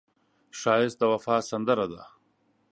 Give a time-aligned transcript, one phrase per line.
[0.59, 2.03] ښایست د وفا سندره ده